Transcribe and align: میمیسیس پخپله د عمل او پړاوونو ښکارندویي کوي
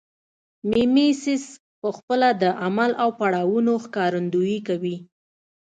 میمیسیس 0.69 1.45
پخپله 1.81 2.29
د 2.41 2.43
عمل 2.65 2.91
او 3.03 3.09
پړاوونو 3.19 3.73
ښکارندویي 3.83 4.59
کوي 4.67 4.95